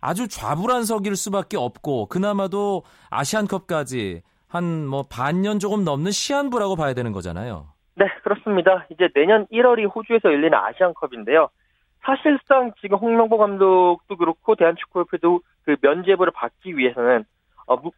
아주 0.00 0.28
좌불안석일 0.28 1.16
수밖에 1.16 1.56
없고 1.56 2.06
그나마도 2.06 2.82
아시안컵까지 3.10 4.22
한 4.50 4.86
뭐 4.86 5.04
반년 5.08 5.58
조금 5.58 5.84
넘는 5.84 6.10
시한부라고 6.10 6.76
봐야 6.76 6.92
되는 6.94 7.12
거잖아요. 7.12 7.68
네, 7.96 8.06
그렇습니다. 8.22 8.86
이제 8.90 9.08
내년 9.14 9.46
1월이 9.52 9.94
호주에서 9.94 10.32
열리는 10.32 10.52
아시안컵인데요. 10.54 11.48
사실상 12.04 12.72
지금 12.80 12.98
홍명보 12.98 13.36
감독도 13.38 14.16
그렇고 14.18 14.54
대한축구협회도 14.56 15.40
그 15.64 15.76
면제부를 15.82 16.32
받기 16.34 16.76
위해서는 16.76 17.24
어, 17.66 17.76
무- 17.76 17.90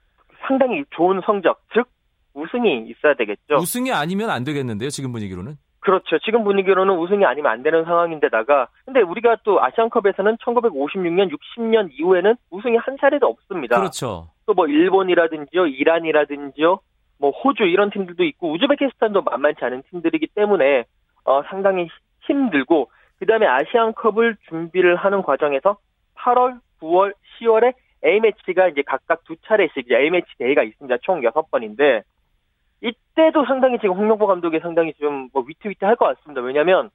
상당히 0.47 0.85
좋은 0.91 1.21
성적, 1.25 1.61
즉 1.73 1.87
우승이 2.35 2.89
있어야 2.89 3.15
되겠죠. 3.15 3.57
우승이 3.57 3.93
아니면 3.93 4.31
안 4.31 4.43
되겠는데요, 4.45 4.91
지금 4.91 5.13
분위기로는. 5.13 5.57
그렇죠. 5.81 6.19
지금 6.25 6.43
분위기로는 6.45 6.97
우승이 6.99 7.25
아니면 7.25 7.53
안 7.53 7.63
되는 7.63 7.85
상황인데다가 7.85 8.69
근데 8.85 9.01
우리가 9.01 9.37
또 9.45 9.63
아시안컵에서는 9.65 10.37
1956년, 10.39 11.31
60년 11.33 11.89
이후에는 11.93 12.35
우승이 12.51 12.77
한 12.79 12.97
차례도 13.01 13.27
없습니다. 13.27 13.77
그렇죠. 13.79 14.29
또 14.47 14.55
뭐 14.55 14.67
일본이라든지요, 14.67 15.67
이란이라든지요, 15.67 16.81
뭐 17.19 17.31
호주 17.31 17.65
이런 17.65 17.91
팀들도 17.91 18.25
있고 18.25 18.53
우즈베키스탄도 18.53 19.23
만만치 19.23 19.65
않은 19.65 19.83
팀들이기 19.91 20.29
때문에 20.35 20.85
어, 21.25 21.43
상당히 21.45 21.89
힘들고 22.23 22.91
그다음에 23.21 23.47
아시안컵을 23.47 24.37
준비를 24.49 24.97
하는 24.97 25.23
과정에서 25.23 25.77
8월, 26.17 26.59
9월, 26.81 27.15
10월에 27.41 27.75
A 28.05 28.19
매치가 28.21 28.69
이제 28.69 28.83
각각 28.85 29.23
두 29.25 29.37
차례씩 29.47 29.87
이제 29.87 29.97
A 29.97 30.11
매치 30.11 30.27
대회가 30.39 30.65
있습니다. 30.65 30.99
총 31.03 31.21
6번인데 31.21 32.03
이때도 32.81 33.45
상당히 33.47 33.79
지금 33.79 33.95
홍명보 33.95 34.27
감독이 34.27 34.59
상당히 34.59 34.93
좀 34.95 35.29
뭐 35.33 35.45
위태위태할 35.47 35.95
것 35.97 36.07
같습니다. 36.17 36.41
왜냐하면 36.41 36.91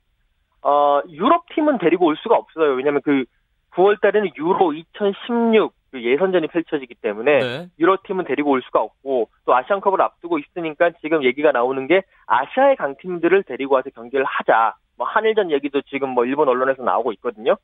어, 0.61 1.01
유럽 1.09 1.45
팀은 1.55 1.77
데리고 1.77 2.07
올 2.07 2.17
수가 2.17 2.35
없어요. 2.35 2.73
왜냐하면 2.73 3.01
그 3.03 3.23
9월 3.71 4.01
달에는 4.01 4.31
유로 4.37 4.73
2016그 4.73 5.71
예선전이 5.93 6.47
펼쳐지기 6.47 6.95
때문에 6.95 7.39
네. 7.39 7.67
유럽 7.79 8.03
팀은 8.03 8.25
데리고 8.25 8.51
올 8.51 8.61
수가 8.61 8.81
없고 8.81 9.29
또 9.45 9.55
아시안컵을 9.55 10.01
앞두고 10.01 10.39
있으니까 10.39 10.91
지금 11.01 11.23
얘기가 11.23 11.51
나오는 11.51 11.87
게 11.87 12.03
아시아의 12.25 12.75
강팀들을 12.75 13.43
데리고 13.43 13.75
와서 13.75 13.89
경기를 13.89 14.25
하자. 14.25 14.75
뭐 14.97 15.07
한일전 15.07 15.51
얘기도 15.51 15.81
지금 15.83 16.09
뭐 16.09 16.25
일본 16.25 16.47
언론에서 16.49 16.83
나오고 16.83 17.13
있거든요. 17.13 17.55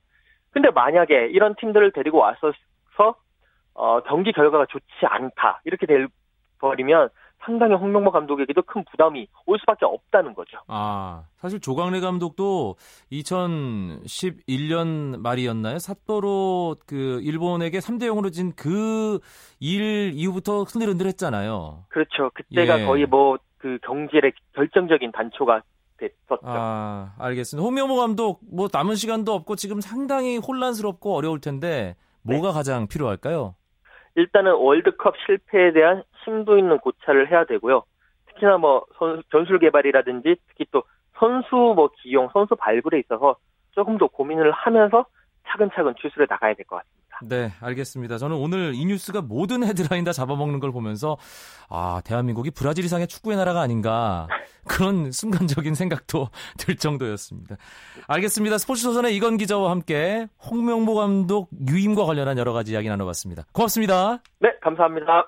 근데 0.52 0.70
만약에 0.70 1.28
이런 1.32 1.56
팀들을 1.56 1.92
데리고 1.92 2.20
와서 2.20 2.54
어, 3.76 4.02
경기 4.02 4.32
결과가 4.32 4.66
좋지 4.68 5.06
않다 5.06 5.62
이렇게 5.66 5.86
돼 5.86 6.06
버리면 6.60 7.10
상당히 7.46 7.76
홍명보 7.76 8.12
감독에게도 8.12 8.62
큰 8.64 8.84
부담이 8.92 9.28
올 9.46 9.60
수밖에 9.60 9.86
없다는 9.86 10.34
거죠. 10.34 10.58
아, 10.68 11.24
사실 11.38 11.60
조광래 11.60 12.00
감독도 12.00 12.76
2011년 13.12 15.20
말이었나요? 15.20 15.80
삿포로 15.80 16.78
그 16.86 17.20
일본에게 17.22 17.80
3대 17.80 18.04
0으로 18.04 18.32
진 18.32 18.54
그 18.56 19.20
일 19.60 20.12
이후부터 20.14 20.64
흔들흔들했잖아요. 20.64 21.86
그렇죠. 21.90 22.30
그때가 22.34 22.82
예. 22.82 22.86
거의 22.86 23.06
뭐 23.06 23.38
그 23.64 23.78
경질의 23.86 24.34
결정적인 24.56 25.14
단초가 25.14 25.62
됐었죠. 25.96 26.42
아, 26.44 27.14
알겠습니다. 27.18 27.66
홍명보 27.66 27.96
감독 27.96 28.42
뭐 28.52 28.68
남은 28.72 28.96
시간도 28.96 29.34
없고 29.34 29.56
지금 29.56 29.80
상당히 29.80 30.38
혼란스럽고 30.38 31.16
어려울 31.16 31.40
텐데 31.40 31.96
뭐가 32.24 32.52
가장 32.52 32.88
필요할까요? 32.90 33.56
일단은 34.16 34.52
월드컵 34.56 35.14
실패에 35.26 35.72
대한 35.72 36.04
심도 36.24 36.58
있는 36.58 36.78
고찰을 36.80 37.30
해야 37.32 37.46
되고요. 37.46 37.84
특히나 38.28 38.58
뭐 38.58 38.86
선- 38.98 39.22
전술 39.32 39.60
개발이라든지 39.60 40.36
특히 40.48 40.66
또 40.72 40.84
선수 41.20 41.56
뭐 41.76 41.90
기용, 42.02 42.30
선수 42.34 42.56
발굴에 42.56 43.00
있어서 43.00 43.36
조금 43.72 43.98
더 43.98 44.08
고민을 44.08 44.52
하면서 44.52 45.06
차근차근 45.48 45.94
추스려 46.02 46.26
나가야 46.30 46.54
될 46.56 46.66
것 46.66 46.78
같습니다. 46.78 46.94
네, 47.30 47.52
알겠습니다. 47.62 48.18
저는 48.18 48.36
오늘 48.36 48.74
이 48.74 48.86
뉴스가 48.86 49.22
모든 49.22 49.64
헤드라인 49.64 50.04
다 50.04 50.12
잡아먹는 50.12 50.60
걸 50.60 50.72
보면서 50.72 51.16
아, 51.70 52.02
대한민국이 52.04 52.50
브라질 52.52 52.84
이상의 52.86 53.08
축구의 53.08 53.38
나라가 53.38 53.62
아닌가 53.62 54.28
그런 54.68 55.12
순간적인 55.12 55.76
생각도 55.76 56.30
들 56.58 56.76
정도였습니다. 56.76 57.56
알겠습니다. 58.08 58.58
스포츠조선의 58.58 59.16
이건 59.16 59.38
기자와 59.38 59.70
함께 59.72 60.28
홍명보 60.50 60.96
감독 60.96 61.50
유임과 61.70 62.06
관련한 62.06 62.38
여러 62.40 62.52
가지 62.52 62.74
이야기 62.74 62.90
나눠봤습니다. 62.90 63.44
고맙습니다. 63.54 64.18
네, 64.40 64.50
감사합니다. 64.62 65.28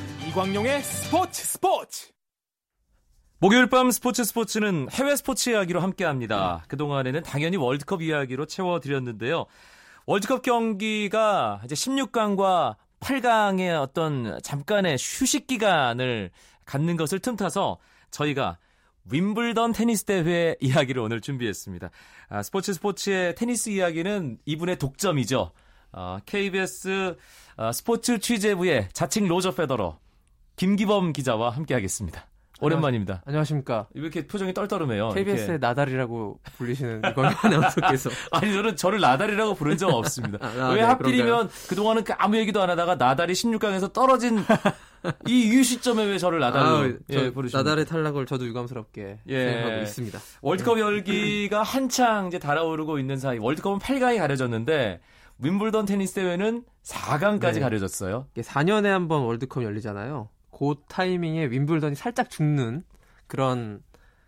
이광용의 0.31 0.81
스포츠 0.81 1.43
스포츠 1.43 2.07
목요일 3.39 3.67
밤 3.67 3.91
스포츠 3.91 4.23
스포츠는 4.23 4.87
해외 4.91 5.15
스포츠 5.17 5.49
이야기로 5.49 5.81
함께 5.81 6.05
합니다. 6.05 6.63
그동안에는 6.69 7.23
당연히 7.23 7.57
월드컵 7.57 8.01
이야기로 8.01 8.45
채워드렸는데요. 8.45 9.45
월드컵 10.05 10.41
경기가 10.41 11.61
이제 11.65 11.75
16강과 11.75 12.77
8강의 13.01 13.77
어떤 13.81 14.39
잠깐의 14.41 14.95
휴식 14.99 15.47
기간을 15.47 16.31
갖는 16.63 16.95
것을 16.95 17.19
틈타서 17.19 17.79
저희가 18.11 18.57
윈블던 19.11 19.73
테니스 19.73 20.05
대회 20.05 20.55
이야기를 20.61 21.01
오늘 21.01 21.19
준비했습니다. 21.19 21.89
아, 22.29 22.43
스포츠 22.43 22.73
스포츠의 22.73 23.35
테니스 23.35 23.69
이야기는 23.69 24.37
이분의 24.45 24.77
독점이죠. 24.77 25.51
어, 25.91 26.19
KBS 26.25 27.17
어, 27.57 27.71
스포츠 27.73 28.19
취재부의 28.19 28.89
자칭 28.93 29.27
로저 29.27 29.51
페더러 29.51 29.99
김기범 30.65 31.11
기자와 31.11 31.49
함께하겠습니다. 31.49 32.27
오랜만입니다. 32.61 33.23
안녕하십니까. 33.25 33.87
왜 33.95 34.01
이렇게 34.03 34.27
표정이 34.27 34.53
떨떠름해요? 34.53 35.09
KBS의 35.09 35.43
이렇게. 35.45 35.57
나달이라고 35.57 36.39
불리시는 36.55 37.01
이광용 37.09 37.33
아나운서께서. 37.41 38.11
아니 38.31 38.53
저는 38.53 38.75
저를 38.75 38.99
나달이라고 38.99 39.55
부른 39.55 39.77
적 39.77 39.89
없습니다. 39.89 40.37
아, 40.45 40.69
왜 40.69 40.75
네, 40.75 40.81
하필이면 40.81 41.25
그런가요? 41.25 41.49
그동안은 41.67 42.03
그 42.03 42.13
아무 42.15 42.37
얘기도 42.37 42.61
안 42.61 42.69
하다가 42.69 42.93
나달이 42.93 43.33
16강에서 43.33 43.91
떨어진 43.91 44.37
이 45.27 45.47
이유 45.47 45.63
시점에 45.63 46.05
왜 46.05 46.19
저를 46.19 46.39
나달로 46.39 46.75
아, 46.77 46.85
예, 46.85 46.93
저 47.11 47.31
부르십니까? 47.31 47.57
나달의 47.63 47.85
탈락을 47.87 48.27
저도 48.27 48.45
유감스럽게 48.45 49.17
예. 49.29 49.51
생각하고 49.53 49.81
있습니다. 49.81 50.19
월드컵 50.43 50.77
열기가 50.79 51.63
한창 51.63 52.27
이제 52.27 52.37
달아오르고 52.37 52.99
있는 52.99 53.17
사이 53.17 53.39
월드컵은 53.39 53.79
8강이 53.79 54.19
가려졌는데 54.19 55.01
윈블던 55.39 55.87
테니스 55.87 56.13
대회는 56.13 56.65
4강까지 56.83 57.53
네. 57.55 57.59
가려졌어요. 57.61 58.27
이게 58.35 58.43
4년에 58.43 58.83
한 58.89 59.07
번 59.07 59.23
월드컵 59.23 59.63
열리잖아요. 59.63 60.29
그 60.61 60.75
타이밍에 60.87 61.45
윈블던이 61.47 61.95
살짝 61.95 62.29
죽는 62.29 62.83
그런 63.25 63.81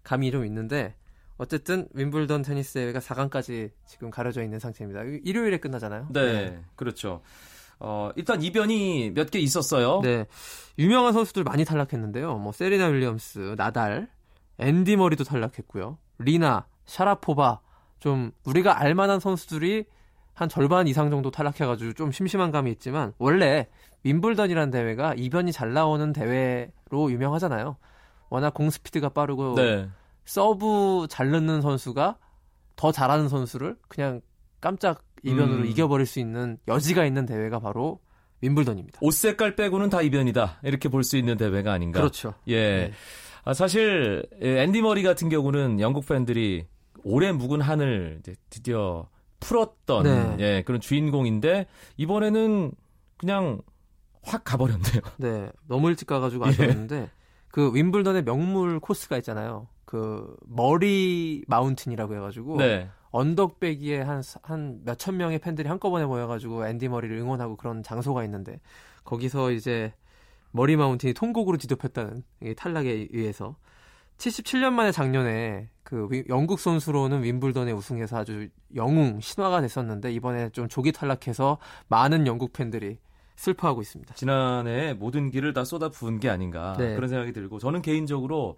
감이 0.03 0.31
좀 0.31 0.45
있는데 0.45 0.95
어쨌든 1.37 1.87
윈블던 1.93 2.41
테니스 2.41 2.73
대회가 2.73 2.97
4강까지 2.97 3.69
지금 3.85 4.09
가려져 4.09 4.41
있는 4.41 4.57
상태입니다. 4.57 5.03
일요일에 5.23 5.59
끝나잖아요. 5.59 6.07
네, 6.11 6.59
그렇죠. 6.75 7.21
어, 7.79 8.09
일단 8.15 8.41
이변이 8.41 9.11
몇 9.13 9.29
개 9.29 9.37
있었어요. 9.37 10.01
네. 10.01 10.25
유명한 10.79 11.13
선수들 11.13 11.43
많이 11.43 11.65
탈락했는데요. 11.65 12.37
뭐 12.39 12.51
세리나 12.51 12.87
윌리엄스, 12.87 13.53
나달, 13.55 14.09
앤디 14.57 14.95
머리도 14.95 15.25
탈락했고요. 15.25 15.99
리나, 16.17 16.65
샤라포바 16.85 17.59
좀 17.99 18.31
우리가 18.45 18.79
알만한 18.79 19.19
선수들이 19.19 19.85
한 20.33 20.49
절반 20.49 20.87
이상 20.87 21.09
정도 21.09 21.29
탈락해가지고 21.31 21.93
좀 21.93 22.11
심심한 22.11 22.51
감이 22.51 22.71
있지만 22.71 23.13
원래 23.17 23.67
윈블던이라는 24.03 24.71
대회가 24.71 25.13
이변이 25.15 25.51
잘 25.51 25.73
나오는 25.73 26.11
대회로 26.11 27.11
유명하잖아요. 27.11 27.77
워낙 28.29 28.53
공 28.53 28.69
스피드가 28.69 29.09
빠르고 29.09 29.55
네. 29.55 29.87
서브 30.25 31.07
잘 31.09 31.29
넣는 31.31 31.61
선수가 31.61 32.17
더 32.75 32.91
잘하는 32.91 33.29
선수를 33.29 33.75
그냥 33.87 34.21
깜짝 34.59 35.03
이변으로 35.23 35.59
음. 35.59 35.65
이겨버릴 35.65 36.05
수 36.05 36.19
있는 36.19 36.57
여지가 36.67 37.05
있는 37.05 37.25
대회가 37.25 37.59
바로 37.59 37.99
윈블던입니다. 38.41 38.99
옷 39.01 39.11
색깔 39.13 39.55
빼고는 39.55 39.89
다 39.89 40.01
이변이다. 40.01 40.59
이렇게 40.63 40.89
볼 40.89 41.03
수 41.03 41.15
있는 41.15 41.37
대회가 41.37 41.71
아닌가. 41.71 41.99
그렇죠. 41.99 42.33
예. 42.47 42.55
네. 42.87 42.91
아, 43.45 43.53
사실 43.53 44.25
예, 44.41 44.63
앤디 44.63 44.81
머리 44.81 45.03
같은 45.03 45.29
경우는 45.29 45.79
영국 45.79 46.07
팬들이 46.07 46.65
오래 47.03 47.31
묵은 47.31 47.61
한을 47.61 48.17
이제 48.19 48.35
드디어 48.49 49.07
풀었던 49.43 50.03
네. 50.03 50.35
예, 50.39 50.63
그런 50.63 50.79
주인공인데 50.81 51.67
이번에는 51.97 52.71
그냥 53.17 53.61
확 54.21 54.43
가버렸네요. 54.43 55.01
네, 55.17 55.51
너무 55.67 55.89
일찍 55.89 56.07
가가지고 56.07 56.45
예. 56.45 56.49
아쉬웠는데 56.49 57.09
그 57.49 57.73
윈블던의 57.73 58.23
명물 58.23 58.79
코스가 58.79 59.17
있잖아요. 59.17 59.67
그 59.85 60.35
머리 60.47 61.43
마운틴이라고 61.47 62.15
해가지고 62.15 62.57
네. 62.57 62.89
언덕배기에 63.11 64.01
한 64.01 64.23
한 64.41 64.79
몇천 64.83 65.17
명의 65.17 65.37
팬들이 65.37 65.69
한꺼번에 65.69 66.05
모여가지고 66.05 66.65
앤디 66.67 66.87
머리를 66.89 67.15
응원하고 67.15 67.57
그런 67.57 67.83
장소가 67.83 68.23
있는데 68.23 68.59
거기서 69.03 69.51
이제 69.51 69.93
머리 70.51 70.75
마운틴이 70.75 71.13
통곡으로 71.13 71.57
뒤덮였다는 71.57 72.23
이 72.41 72.55
탈락에 72.55 73.09
의해서 73.11 73.55
77년 74.27 74.71
만에 74.73 74.91
작년에 74.91 75.69
그 75.83 76.07
위- 76.09 76.23
영국 76.29 76.59
선수로는 76.59 77.23
윈블던에 77.23 77.71
우승해서 77.73 78.17
아주 78.17 78.47
영웅 78.75 79.19
신화가 79.19 79.61
됐었는데 79.61 80.11
이번에 80.13 80.49
좀 80.49 80.67
조기 80.69 80.91
탈락해서 80.91 81.57
많은 81.89 82.25
영국 82.25 82.53
팬들이 82.53 82.99
슬퍼하고 83.35 83.81
있습니다. 83.81 84.13
지난해 84.15 84.93
모든 84.93 85.29
길을 85.29 85.53
다 85.53 85.65
쏟아 85.65 85.89
부은 85.89 86.19
게 86.19 86.29
아닌가 86.29 86.75
네. 86.77 86.95
그런 86.95 87.09
생각이 87.09 87.33
들고 87.33 87.59
저는 87.59 87.81
개인적으로 87.81 88.57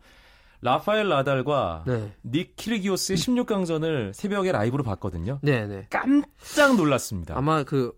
라파엘 0.61 1.07
나달과 1.09 1.83
네, 1.87 2.11
닉 2.23 2.55
키르기오스의 2.55 3.17
16강전을 3.17 4.13
새벽에 4.13 4.51
라이브로 4.51 4.83
봤거든요. 4.83 5.39
네, 5.41 5.65
네. 5.67 5.87
깜짝 5.89 6.75
놀랐습니다. 6.75 7.37
아마 7.37 7.63
그 7.63 7.91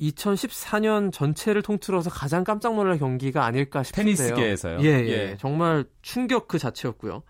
2014년 0.00 1.12
전체를 1.12 1.62
통틀어서 1.62 2.10
가장 2.10 2.44
깜짝 2.44 2.74
놀랄 2.74 2.98
경기가 2.98 3.44
아닐까 3.44 3.82
싶은데요. 3.82 4.16
테니스계에서요. 4.16 4.78
예, 4.80 4.84
예, 4.84 5.08
예. 5.08 5.36
정말 5.38 5.84
충격 6.02 6.48
그 6.48 6.58
자체였고요. 6.58 7.22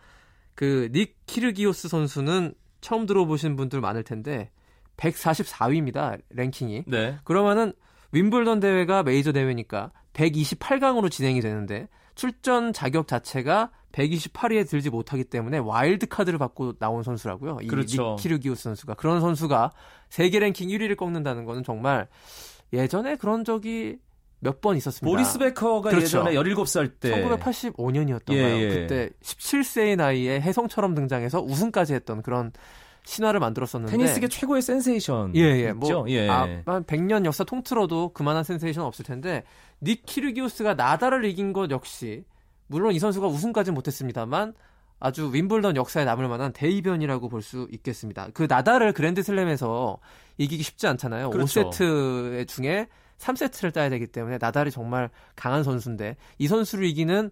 그 0.54 0.88
닉 0.92 1.16
키르기오스 1.26 1.88
선수는 1.88 2.54
처음 2.80 3.06
들어보신 3.06 3.56
분들 3.56 3.80
많을 3.80 4.02
텐데 4.02 4.50
144위입니다. 4.96 6.20
랭킹이. 6.30 6.84
네. 6.86 7.18
그러면은 7.24 7.72
윈블던 8.12 8.60
대회가 8.60 9.02
메이저 9.02 9.32
대회니까 9.32 9.90
128강으로 10.12 11.10
진행이 11.10 11.40
되는데 11.40 11.88
출전 12.14 12.72
자격 12.72 13.08
자체가 13.08 13.70
128위에 13.92 14.68
들지 14.68 14.90
못하기 14.90 15.24
때문에 15.24 15.58
와일드 15.58 16.06
카드를 16.06 16.38
받고 16.38 16.78
나온 16.78 17.02
선수라고요. 17.02 17.58
이 17.62 17.66
그렇죠. 17.66 18.16
닉 18.16 18.27
키르기오스 18.27 18.64
선수가 18.64 18.94
그런 18.94 19.20
선수가 19.20 19.72
세계 20.10 20.38
랭킹 20.38 20.68
1위를 20.68 20.96
꺾는다는 20.96 21.44
거는 21.44 21.64
정말 21.64 22.06
예전에 22.74 23.16
그런 23.16 23.44
적이 23.44 23.98
몇 24.40 24.60
번 24.60 24.76
있었습니다. 24.76 25.10
보리스 25.10 25.38
베커가 25.38 25.88
그렇죠. 25.90 26.18
예전에 26.18 26.32
17살 26.34 27.00
때 27.00 27.24
1985년이었던가요. 27.24 28.34
예, 28.34 28.60
예. 28.60 28.68
그때 28.68 29.10
17세의 29.22 29.96
나이에 29.96 30.40
혜성처럼 30.40 30.94
등장해서 30.94 31.40
우승까지 31.40 31.94
했던 31.94 32.20
그런 32.22 32.52
신화를 33.06 33.40
만들었었는데 33.40 33.96
테니스계 33.96 34.28
최고의 34.28 34.62
센세이션 34.62 35.34
예, 35.36 35.40
예. 35.40 35.72
뭐? 35.72 36.06
예. 36.08 36.28
아, 36.28 36.42
한 36.66 36.84
100년 36.84 37.24
역사 37.24 37.44
통틀어도 37.44 38.12
그만한 38.14 38.44
센세이션 38.44 38.84
없을 38.84 39.04
텐데, 39.04 39.44
닉 39.82 40.04
키르기오스가 40.06 40.74
나달을 40.74 41.24
이긴 41.26 41.52
것 41.52 41.70
역시, 41.70 42.24
물론 42.66 42.94
이 42.94 42.98
선수가 42.98 43.26
우승까지는 43.26 43.74
못했습니다만, 43.74 44.54
아주 45.04 45.30
윈블던 45.30 45.76
역사에 45.76 46.06
남을 46.06 46.28
만한 46.28 46.54
대이변이라고 46.54 47.28
볼 47.28 47.42
수 47.42 47.68
있겠습니다. 47.70 48.28
그 48.32 48.46
나달을 48.48 48.94
그랜드슬램에서 48.94 49.98
이기기 50.38 50.62
쉽지 50.62 50.86
않잖아요. 50.86 51.28
그렇죠. 51.28 51.68
5세트 51.68 52.48
중에 52.48 52.86
3세트를 53.18 53.70
따야 53.74 53.90
되기 53.90 54.06
때문에 54.06 54.38
나달이 54.40 54.70
정말 54.70 55.10
강한 55.36 55.62
선수인데, 55.62 56.16
이 56.38 56.48
선수를 56.48 56.86
이기는 56.86 57.30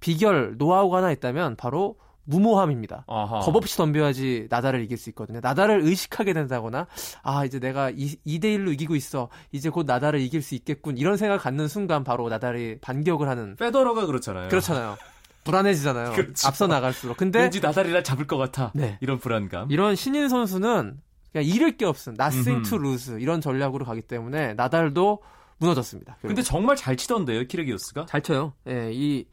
비결, 0.00 0.56
노하우가 0.58 0.98
하나 0.98 1.12
있다면, 1.12 1.56
바로 1.56 1.96
무모함입니다. 2.24 3.04
아하. 3.06 3.40
겁 3.40 3.56
없이 3.56 3.74
덤벼야지 3.78 4.48
나달을 4.50 4.82
이길 4.82 4.98
수 4.98 5.08
있거든요. 5.10 5.40
나달을 5.42 5.80
의식하게 5.80 6.34
된다거나 6.34 6.86
아 7.22 7.44
이제 7.44 7.58
내가 7.58 7.90
2, 7.90 8.38
대 8.40 8.56
1로 8.56 8.72
이기고 8.72 8.96
있어. 8.96 9.28
이제 9.52 9.68
곧 9.70 9.84
나달을 9.86 10.20
이길 10.20 10.40
수 10.42 10.54
있겠군. 10.54 10.96
이런 10.96 11.16
생각 11.18 11.42
갖는 11.42 11.68
순간 11.68 12.02
바로 12.02 12.28
나달이 12.30 12.78
반격을 12.80 13.28
하는 13.28 13.56
페더러가 13.56 14.06
그렇잖아요. 14.06 14.48
그렇잖아요. 14.48 14.96
불안해지잖아요. 15.44 16.12
그렇죠. 16.12 16.48
앞서 16.48 16.66
나갈수록. 16.66 17.16
근데 17.16 17.40
왠지 17.40 17.60
나다리를 17.60 18.02
잡을 18.02 18.26
것 18.26 18.36
같아. 18.36 18.72
네. 18.74 18.98
이런 19.00 19.18
불안감. 19.18 19.70
이런 19.70 19.94
신인 19.94 20.28
선수는 20.28 21.00
그냥 21.32 21.46
잃을 21.46 21.76
게 21.76 21.84
없음. 21.84 22.16
nothing 22.18 22.68
to 22.68 22.78
lose 22.78 23.20
이런 23.20 23.40
전략으로 23.40 23.84
가기 23.84 24.02
때문에 24.02 24.54
나달도 24.54 25.22
무너졌습니다. 25.58 26.16
근데 26.20 26.42
정말 26.42 26.76
잘 26.76 26.96
치던데요, 26.96 27.46
키르기오스가? 27.46 28.06
잘 28.06 28.22
쳐요. 28.22 28.54
예, 28.68 28.90
이 28.92 29.26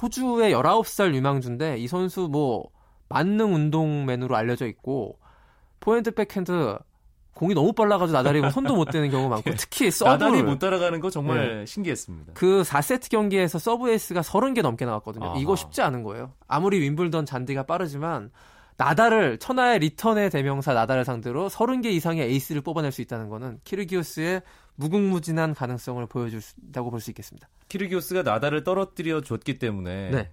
호주의 0.00 0.52
19살 0.52 1.14
유망주인데 1.14 1.78
이 1.78 1.86
선수 1.86 2.28
뭐 2.30 2.70
만능 3.08 3.54
운동맨으로 3.54 4.34
알려져 4.36 4.66
있고 4.66 5.18
포핸드 5.80 6.12
백핸드 6.12 6.78
공이 7.34 7.54
너무 7.54 7.72
빨라가지고 7.72 8.16
나달이 8.16 8.50
손도 8.50 8.74
못 8.76 8.86
대는 8.86 9.10
경우가 9.10 9.36
많고 9.36 9.50
특히 9.56 9.90
나달이 9.90 10.30
서브를 10.30 10.44
못 10.44 10.58
따라가는 10.58 11.00
거 11.00 11.10
정말 11.10 11.64
신기했습니다. 11.66 12.32
그 12.34 12.62
4세트 12.62 13.10
경기에서 13.10 13.58
서브 13.58 13.90
에이스가 13.90 14.20
30개 14.20 14.62
넘게 14.62 14.84
나왔거든요. 14.84 15.26
아하. 15.26 15.38
이거 15.38 15.56
쉽지 15.56 15.80
않은 15.82 16.02
거예요. 16.02 16.32
아무리 16.48 16.80
윈블던 16.80 17.26
잔디가 17.26 17.64
빠르지만 17.64 18.30
나달을 18.76 19.38
천하의 19.38 19.78
리턴의 19.80 20.30
대명사 20.30 20.72
나달을 20.72 21.04
상대로 21.04 21.48
30개 21.48 21.86
이상의 21.86 22.26
에이스를 22.30 22.62
뽑아낼 22.62 22.92
수 22.92 23.02
있다는 23.02 23.28
거는 23.28 23.60
키르기오스의 23.64 24.40
무궁무진한 24.76 25.54
가능성을 25.54 26.04
보여준다고 26.06 26.90
볼 26.90 27.00
수 27.00 27.10
있겠습니다. 27.10 27.48
키르기오스가 27.68 28.22
나달을 28.22 28.64
떨어뜨려 28.64 29.20
줬기 29.20 29.58
때문에 29.58 30.10
네. 30.10 30.30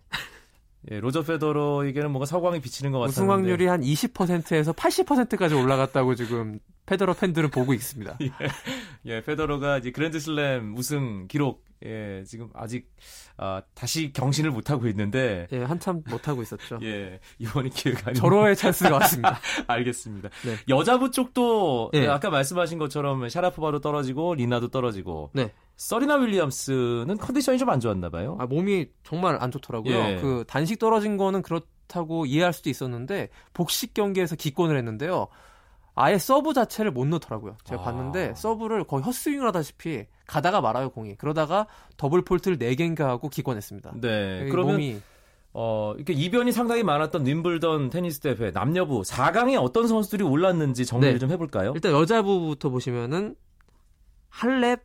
예, 0.92 1.00
로저 1.00 1.22
페더러에게는 1.22 2.12
뭔가 2.12 2.26
서광이 2.26 2.62
비치는 2.62 2.92
것 2.92 3.00
같았는데 3.00 3.22
우승 3.22 3.32
확률이 3.32 3.68
한 3.68 3.82
20%에서 3.82 4.72
80%까지 4.72 5.56
올라갔다고 5.56 6.16
지금 6.16 6.60
페더러 6.86 7.14
팬들은 7.14 7.50
보고 7.50 7.74
있습니다. 7.74 8.18
예, 9.06 9.22
페더러가 9.22 9.80
이제 9.80 9.92
그랜드슬램 9.92 10.76
우승 10.78 11.28
기록 11.28 11.67
예, 11.86 12.24
지금 12.26 12.50
아직 12.54 12.90
아, 13.38 13.62
다시 13.76 14.12
경신을 14.12 14.50
못 14.52 14.72
하고 14.72 14.88
있는데 14.88 15.48
예, 15.52 15.64
한참 15.64 16.02
못 16.10 16.28
하고 16.28 16.42
있었죠. 16.42 16.80
예, 16.84 17.20
이번이 17.38 17.70
기회가 17.70 18.14
절호의 18.14 18.56
찬스가 18.56 18.94
왔습니다. 18.96 19.40
알겠습니다. 19.68 20.30
네. 20.46 20.56
여자부 20.70 21.12
쪽도 21.12 21.92
예. 21.94 22.08
아까 22.08 22.30
말씀하신 22.30 22.80
것처럼 22.80 23.30
샤라포바도 23.30 23.80
떨어지고 23.82 24.34
리나도 24.36 24.70
떨어지고 24.70 25.30
네. 25.34 25.54
서리나 25.76 26.16
윌리엄스는 26.16 27.18
컨디션이 27.18 27.60
좀 27.60 27.68
안 27.68 27.80
좋았나 27.80 28.10
봐요. 28.10 28.38
아, 28.40 28.46
몸이 28.46 28.88
정말 29.04 29.38
안 29.42 29.52
좋더라고요. 29.52 29.94
예. 29.96 30.16
그 30.22 30.46
단식 30.48 30.80
떨어진 30.80 31.18
거는 31.18 31.42
그렇다고 31.42 32.26
이해할 32.26 32.54
수도 32.54 32.70
있었는데 32.70 33.30
복식 33.54 33.94
경기에서 33.94 34.36
기권을 34.36 34.78
했는데요. 34.78 35.28
아예 35.96 36.18
서브 36.18 36.54
자체를 36.54 36.92
못 36.92 37.06
넣더라고요. 37.08 37.58
제가 37.66 37.82
아. 37.82 37.86
봤는데 37.86 38.36
서브를 38.36 38.84
거의 38.86 39.04
헛스윙을 39.04 39.48
하다시피 39.48 40.06
가다가 40.28 40.62
말아요 40.62 40.90
공이. 40.90 41.16
그러다가 41.16 41.68
더블 41.96 42.22
폴트를 42.22 42.58
4 42.60 42.76
개인가 42.76 43.08
하고 43.10 43.30
기권했습니다. 43.30 43.94
네. 44.02 44.44
이 44.46 44.50
그러면 44.50 44.74
몸이 44.74 45.00
어, 45.54 45.94
이렇게 45.96 46.14
이변이 46.14 46.52
상당히 46.52 46.84
많았던 46.84 47.26
윈블던 47.26 47.90
테니스 47.90 48.20
대회 48.20 48.52
남녀부 48.52 49.02
4강에 49.02 49.60
어떤 49.60 49.88
선수들이 49.88 50.24
올랐는지 50.24 50.86
정리를 50.86 51.14
네. 51.14 51.20
좀 51.20 51.32
해볼까요? 51.32 51.72
일단 51.74 51.94
여자부부터 51.94 52.70
보시면은 52.70 53.36
할렙, 54.30 54.82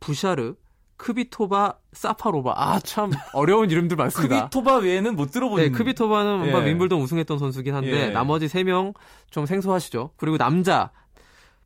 부샤르, 0.00 0.54
크비토바, 0.96 1.78
사파로바. 1.92 2.52
아 2.56 2.78
참 2.80 3.10
어려운 3.32 3.70
이름들 3.70 3.96
많습니다. 3.96 4.48
크비토바 4.48 4.76
외에는 4.78 5.16
못 5.16 5.30
들어본. 5.30 5.60
네, 5.60 5.70
크비토바는 5.70 6.46
예. 6.46 6.50
뭐 6.50 6.60
윈블던 6.60 7.00
우승했던 7.00 7.38
선수긴 7.38 7.74
한데 7.74 8.08
예. 8.08 8.10
나머지 8.10 8.46
3명 8.46 8.94
좀 9.30 9.46
생소하시죠. 9.46 10.10
그리고 10.16 10.36
남자 10.36 10.90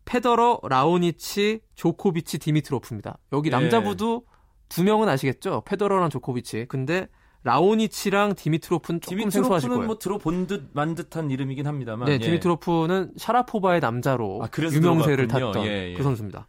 페더러, 0.06 0.60
라오니치, 0.62 1.60
조코비치, 1.74 2.38
디미트로프입니다. 2.38 3.18
여기 3.32 3.48
예. 3.48 3.50
남자부도 3.50 4.22
두 4.68 4.84
명은 4.84 5.08
아시겠죠? 5.08 5.62
페더러랑 5.66 6.08
조코비치. 6.08 6.66
근데 6.68 7.08
라오니치랑 7.42 8.34
디미트로프는 8.34 9.00
조금 9.00 9.30
생소하실 9.30 9.68
디미트로프는 9.68 9.76
거예요. 9.76 9.86
뭐 9.86 9.98
들어본 9.98 10.46
듯만 10.46 10.94
듯한 10.94 11.30
이름이긴 11.30 11.66
합니다만. 11.66 12.06
네, 12.06 12.14
예. 12.14 12.18
디미트로프는 12.18 13.12
샤라포바의 13.16 13.80
남자로 13.80 14.40
아, 14.42 14.48
유명세를 14.58 15.28
들어갔군요. 15.28 15.52
탔던 15.52 15.66
예, 15.66 15.90
예. 15.90 15.94
그 15.94 16.02
선수입니다. 16.02 16.48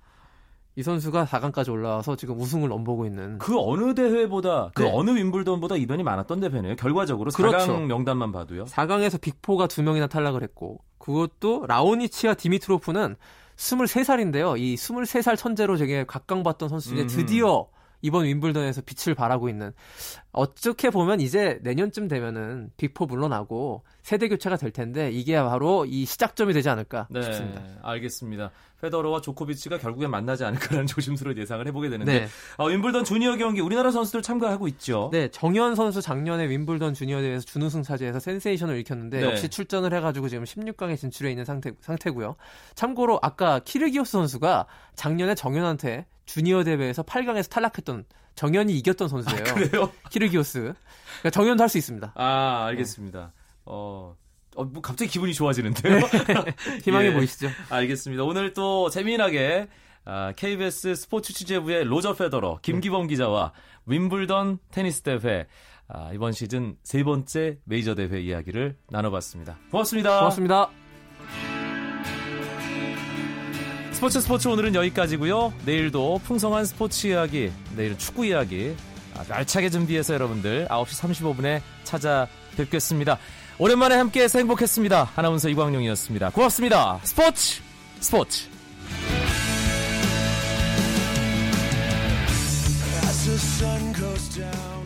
이 0.76 0.84
선수가 0.84 1.26
4강까지 1.26 1.72
올라와서 1.72 2.16
지금 2.16 2.40
우승을 2.40 2.70
넘보고 2.70 3.08
있는 3.08 3.40
그 3.40 3.60
어느 3.60 3.96
대회보다 3.96 4.70
그 4.76 4.84
네. 4.84 4.92
어느 4.94 5.10
윈블던보다 5.10 5.76
이변이 5.76 6.04
많았던 6.04 6.40
대회네요. 6.40 6.76
결과적으로 6.76 7.32
그렇죠. 7.32 7.58
4강 7.58 7.86
명단만 7.88 8.32
봐도요. 8.32 8.66
4강에서 8.66 9.20
빅포가 9.20 9.66
두 9.66 9.82
명이나 9.82 10.06
탈락을 10.06 10.44
했고 10.44 10.80
그것도 11.00 11.66
라오니치와 11.68 12.36
디미트로프는 12.36 13.16
23살인데요. 13.58 14.58
이 14.60 14.76
23살 14.76 15.38
천재로 15.38 15.78
되게 15.78 16.06
각광받던 16.06 16.70
선수 16.70 16.90
중에 16.90 17.02
음흠. 17.02 17.08
드디어 17.08 17.68
이번 18.08 18.26
윈블던에서 18.26 18.82
빛을 18.82 19.16
발하고 19.16 19.50
있는 19.50 19.74
어떻게 20.32 20.90
보면 20.90 21.20
이제 21.20 21.60
내년쯤 21.62 22.08
되면은 22.08 22.72
빅포 22.78 23.06
물러나고 23.06 23.84
세대 24.02 24.28
교체가 24.30 24.56
될 24.56 24.72
텐데 24.72 25.12
이게 25.12 25.36
바로 25.36 25.86
이 25.86 26.06
시작점이 26.06 26.54
되지 26.54 26.70
않을까 26.70 27.08
네, 27.10 27.22
싶습니다. 27.22 27.62
알겠습니다. 27.82 28.52
페더러와 28.82 29.22
조코비치가 29.22 29.80
결국엔 29.80 30.12
만나지 30.12 30.46
않을까라는 30.46 30.86
조심스러운 30.88 31.38
예상을 31.38 31.66
해보게 31.68 31.90
되는데 31.90 32.22
네. 32.22 32.28
어, 32.58 32.68
윈블던 32.68 33.04
주니어 33.04 33.36
경기 33.38 33.60
우리나라 33.60 33.92
선수들 33.92 34.22
참가하고 34.22 34.68
있죠. 34.70 35.10
네, 35.12 35.30
정현 35.30 35.76
선수 35.76 36.02
작년에 36.02 36.48
윈블던 36.48 36.94
주니어 36.94 37.22
대회에서 37.22 37.46
준우승 37.46 37.84
차지해서 37.84 38.20
센세이션을 38.20 38.76
일으켰는데 38.76 39.22
네. 39.22 39.26
역시 39.26 39.50
출전을 39.50 39.94
해가지고 39.96 40.30
지금 40.30 40.44
16강에 40.44 40.98
진출해 40.98 41.32
있는 41.32 41.44
상태, 41.44 41.72
상태고요. 41.82 42.36
참고로 42.76 43.20
아까 43.22 43.60
키르기오스 43.60 44.12
선수가 44.12 44.68
작년에 44.96 45.36
정현한테 45.36 46.06
주니어 46.28 46.64
대회에서 46.64 47.02
8강에서 47.02 47.50
탈락했던 47.50 48.06
정현이 48.36 48.78
이겼던 48.78 49.08
선수예요. 49.08 49.44
그래요? 49.56 49.92
키르기오스. 50.12 50.60
그러니까 50.60 51.30
정현도 51.32 51.64
할 51.64 51.70
수 51.70 51.80
있습니다. 51.80 52.14
아, 52.16 52.66
알겠습니다. 52.68 53.34
어, 53.66 54.16
어, 54.56 54.64
뭐 54.64 54.82
갑자기 54.84 55.10
기분이 55.10 55.34
좋아지는데요. 55.34 56.00
희망해 56.86 57.08
예. 57.10 57.14
보이시죠? 57.14 57.50
알겠습니다. 57.70 58.24
오늘 58.24 58.54
또 58.54 58.90
재미나게 58.92 59.68
아, 60.06 60.32
KBS 60.36 60.96
스포츠 60.96 61.34
취재부의 61.34 61.84
로저 61.86 62.14
페더러, 62.14 62.60
김기범 62.62 63.08
기자와 63.08 63.52
윈블던 63.88 64.60
테니스 64.72 65.02
대회 65.02 65.48
아, 65.90 66.12
이번 66.14 66.32
시즌 66.34 66.76
세 66.84 67.04
번째 67.04 67.58
메이저 67.66 67.96
대회 67.96 68.22
이야기를 68.22 68.78
나눠봤습니다. 68.90 69.58
고맙습니다. 69.72 70.20
고맙습니다. 70.20 70.87
스포츠 73.98 74.22
스포츠 74.22 74.48
오늘은 74.48 74.76
여기까지고요. 74.76 75.54
내일도 75.66 76.22
풍성한 76.24 76.66
스포츠 76.66 77.08
이야기, 77.08 77.52
내일은 77.76 77.98
축구 77.98 78.28
이야기 78.28 78.76
알차게 79.28 79.72
준비해서 79.72 80.14
여러분들 80.14 80.68
9시 80.68 81.16
35분에 81.16 81.62
찾아뵙겠습니다. 81.84 83.18
오랜만에 83.58 83.96
함께해서 83.96 84.38
행복했습니다. 84.38 85.14
아나운서 85.16 85.50
이광용이었습니다. 85.50 86.30
고맙습니다. 86.30 87.00
스포츠 87.02 87.60
스포츠 88.00 88.48
sun 93.28 93.94
goes 93.94 94.30
down 94.30 94.77